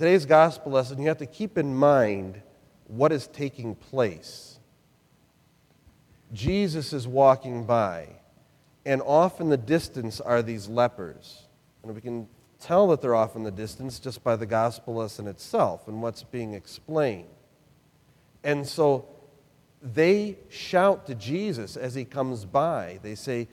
[0.00, 2.40] today's gospel lesson, you have to keep in mind
[2.86, 4.58] what is taking place.
[6.32, 8.08] Jesus is walking by,
[8.86, 11.42] and off in the distance are these lepers.
[11.82, 12.26] And we can
[12.58, 16.22] tell that they're off in the distance just by the gospel lesson itself and what's
[16.22, 17.28] being explained.
[18.42, 19.06] And so
[19.82, 23.00] they shout to Jesus as he comes by.
[23.02, 23.48] They say,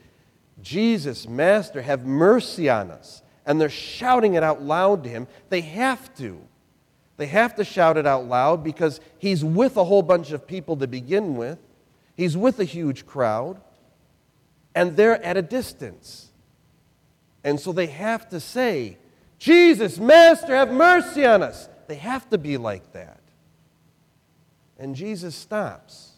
[0.62, 3.20] Jesus, Master, have mercy on us.
[3.48, 5.26] And they're shouting it out loud to him.
[5.48, 6.38] They have to.
[7.16, 10.76] They have to shout it out loud because he's with a whole bunch of people
[10.76, 11.58] to begin with.
[12.14, 13.60] He's with a huge crowd.
[14.74, 16.28] And they're at a distance.
[17.42, 18.98] And so they have to say,
[19.38, 21.68] Jesus, Master, have mercy on us.
[21.86, 23.20] They have to be like that.
[24.78, 26.12] And Jesus stops.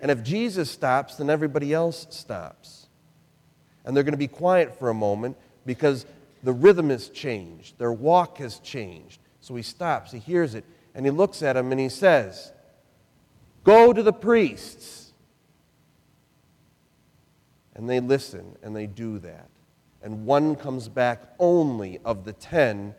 [0.00, 2.88] And if Jesus stops, then everybody else stops.
[3.84, 6.04] And they're going to be quiet for a moment because
[6.42, 9.20] the rhythm has changed, their walk has changed.
[9.40, 10.64] So he stops, he hears it,
[10.94, 12.52] and he looks at him and he says,
[13.64, 15.12] Go to the priests.
[17.74, 19.48] And they listen and they do that.
[20.02, 22.94] And one comes back only of the ten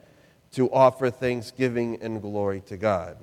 [0.54, 3.18] to offer thanksgiving and glory to God.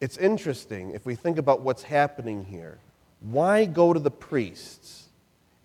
[0.00, 2.78] It's interesting if we think about what's happening here.
[3.20, 5.08] Why go to the priests?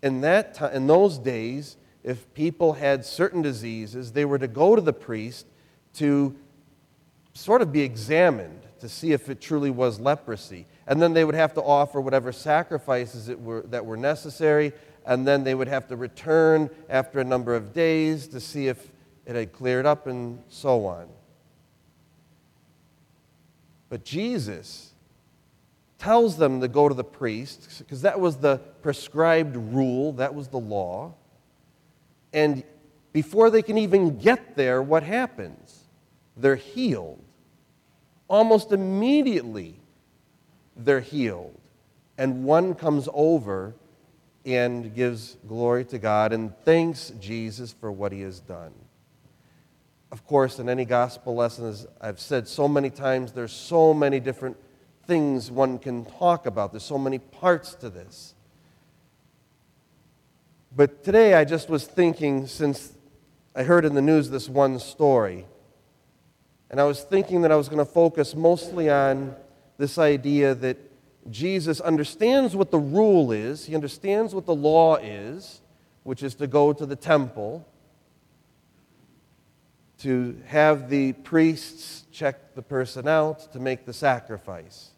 [0.01, 4.75] In, that time, in those days, if people had certain diseases, they were to go
[4.75, 5.45] to the priest
[5.95, 6.35] to
[7.33, 10.65] sort of be examined to see if it truly was leprosy.
[10.87, 14.73] And then they would have to offer whatever sacrifices were, that were necessary,
[15.05, 18.91] and then they would have to return after a number of days to see if
[19.25, 21.07] it had cleared up and so on.
[23.89, 24.93] But Jesus
[25.99, 30.47] tells them to go to the priest because that was the prescribed rule, that was
[30.47, 31.13] the law.
[32.33, 32.63] And
[33.13, 35.83] before they can even get there, what happens?
[36.37, 37.21] They're healed.
[38.27, 39.79] Almost immediately,
[40.75, 41.57] they're healed.
[42.17, 43.75] And one comes over
[44.45, 48.73] and gives glory to God and thanks Jesus for what he has done.
[50.11, 54.19] Of course, in any gospel lesson, as I've said so many times, there's so many
[54.19, 54.57] different
[55.05, 56.71] things one can talk about.
[56.71, 58.35] There's so many parts to this.
[60.73, 62.93] But today I just was thinking, since
[63.53, 65.45] I heard in the news this one story,
[66.69, 69.35] and I was thinking that I was going to focus mostly on
[69.77, 70.77] this idea that
[71.29, 75.59] Jesus understands what the rule is, he understands what the law is,
[76.03, 77.67] which is to go to the temple
[79.99, 84.91] to have the priests check the person out to make the sacrifice.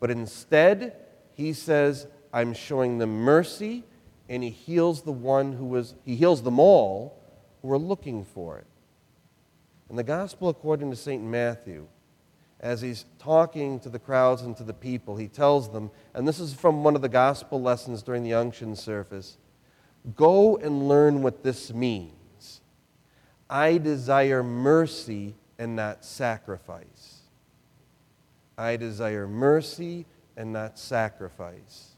[0.00, 0.96] But instead,
[1.34, 3.84] he says, I'm showing them mercy,
[4.32, 7.22] and he heals the one who was, he heals them all
[7.60, 8.66] who were looking for it.
[9.90, 11.22] In the gospel according to St.
[11.22, 11.86] Matthew,
[12.58, 16.40] as he's talking to the crowds and to the people, he tells them, and this
[16.40, 19.36] is from one of the gospel lessons during the unction service
[20.16, 22.62] go and learn what this means.
[23.50, 27.20] I desire mercy and not sacrifice.
[28.56, 30.06] I desire mercy
[30.38, 31.91] and not sacrifice.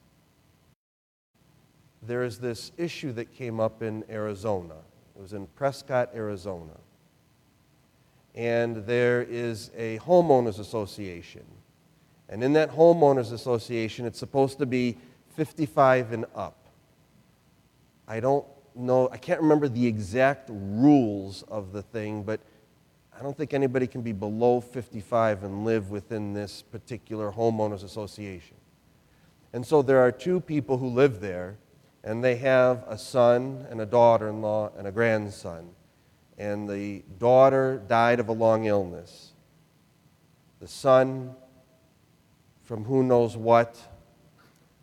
[2.06, 4.76] There is this issue that came up in Arizona.
[5.16, 6.78] It was in Prescott, Arizona.
[8.34, 11.44] And there is a homeowners association.
[12.28, 14.96] And in that homeowners association, it's supposed to be
[15.36, 16.56] 55 and up.
[18.06, 18.44] I don't
[18.74, 22.40] know, I can't remember the exact rules of the thing, but
[23.18, 28.56] I don't think anybody can be below 55 and live within this particular homeowners association.
[29.52, 31.56] And so there are two people who live there,
[32.04, 35.70] and they have a son and a daughter in law and a grandson.
[36.36, 39.32] And the daughter died of a long illness.
[40.60, 41.34] The son,
[42.62, 43.80] from who knows what,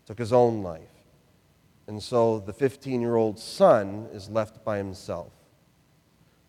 [0.08, 0.82] took his own life.
[1.86, 5.32] And so the 15 year old son is left by himself.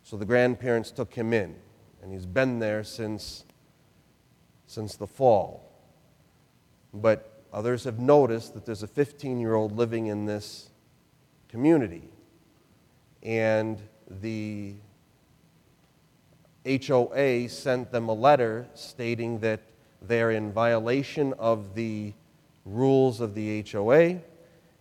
[0.03, 1.55] So the grandparents took him in,
[2.03, 3.45] and he's been there since,
[4.67, 5.71] since the fall.
[6.95, 10.71] But others have noticed that there's a 15 year old living in this
[11.49, 12.09] community.
[13.23, 14.75] And the
[16.67, 19.61] HOA sent them a letter stating that
[20.01, 22.13] they're in violation of the
[22.65, 24.21] rules of the HOA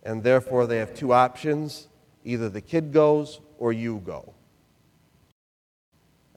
[0.02, 1.88] and therefore they have two options
[2.24, 4.34] either the kid goes or you go.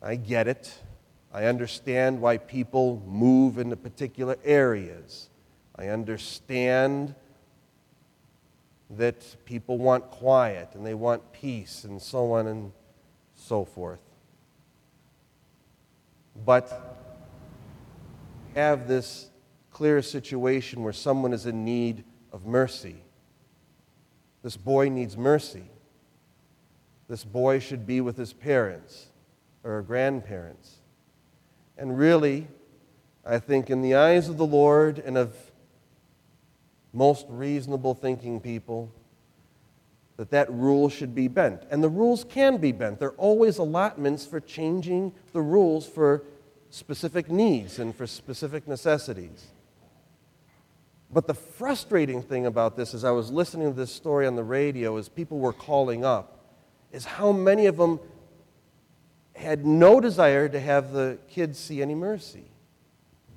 [0.01, 0.73] I get it.
[1.33, 5.29] I understand why people move into particular areas.
[5.77, 7.15] I understand
[8.89, 12.71] that people want quiet and they want peace and so on and
[13.35, 13.99] so forth.
[16.45, 16.95] but
[18.55, 19.29] have this
[19.71, 22.95] clear situation where someone is in need of mercy.
[24.41, 25.65] This boy needs mercy.
[27.07, 29.07] This boy should be with his parents
[29.63, 30.77] or grandparents.
[31.77, 32.47] And really,
[33.25, 35.35] I think in the eyes of the Lord and of
[36.95, 38.91] most reasonable thinking people,
[40.17, 41.63] that that rule should be bent.
[41.69, 42.99] And the rules can be bent.
[42.99, 46.23] There are always allotments for changing the rules for
[46.69, 49.47] specific needs and for specific necessities.
[51.11, 54.43] But the frustrating thing about this, as I was listening to this story on the
[54.43, 56.39] radio, as people were calling up,
[56.91, 57.99] is how many of them
[59.35, 62.45] had no desire to have the kids see any mercy.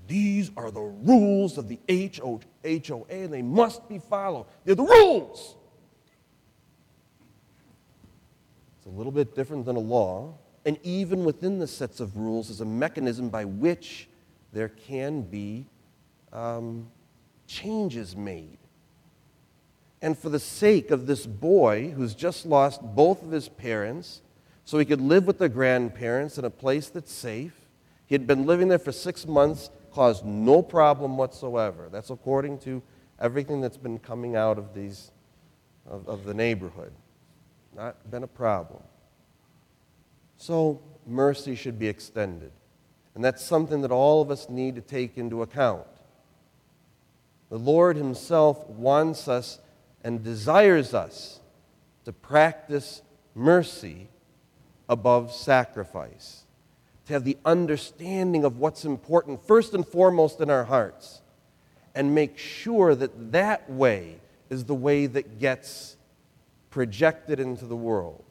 [0.09, 4.47] These are the rules of the HOA, and they must be followed.
[4.65, 5.55] They're the rules.
[8.79, 10.35] It's a little bit different than a law,
[10.65, 14.09] and even within the sets of rules is a mechanism by which
[14.55, 15.67] there can be
[16.33, 16.91] um,
[17.47, 18.59] changes made.
[20.01, 24.23] And for the sake of this boy who's just lost both of his parents,
[24.65, 27.67] so he could live with the grandparents in a place that's safe,
[28.07, 31.89] he had been living there for six months caused no problem whatsoever.
[31.91, 32.81] That's according to
[33.19, 35.11] everything that's been coming out of these
[35.91, 36.93] of, of the neighborhood.
[37.75, 38.81] Not been a problem.
[40.37, 42.53] So mercy should be extended.
[43.17, 45.89] And that's something that all of us need to take into account.
[47.51, 49.59] The Lord Himself wants us
[50.05, 51.41] and desires us
[52.05, 53.03] to practice
[53.35, 54.11] mercy
[54.89, 56.45] above sacrifice
[57.09, 61.23] to have the understanding of what's important first and foremost in our hearts,
[61.95, 64.21] and make sure that that way
[64.51, 65.97] is the way that gets
[66.69, 68.23] projected into the world.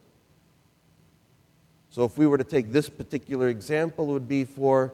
[1.89, 4.93] So, if we were to take this particular example, it would be for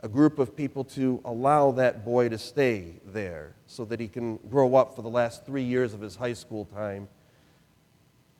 [0.00, 4.36] a group of people to allow that boy to stay there so that he can
[4.50, 7.08] grow up for the last three years of his high school time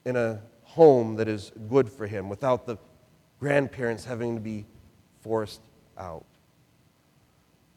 [0.05, 2.77] in a home that is good for him without the
[3.39, 4.67] grandparents having to be
[5.21, 5.61] forced
[5.97, 6.25] out.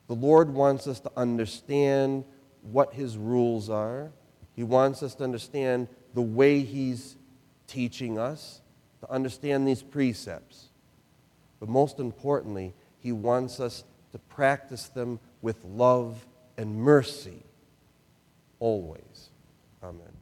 [0.07, 2.25] The Lord wants us to understand
[2.61, 4.11] what His rules are.
[4.55, 7.15] He wants us to understand the way He's
[7.67, 8.61] teaching us,
[8.99, 10.65] to understand these precepts.
[11.59, 16.25] But most importantly, He wants us to practice them with love
[16.57, 17.43] and mercy
[18.59, 19.29] always.
[19.81, 20.20] Amen.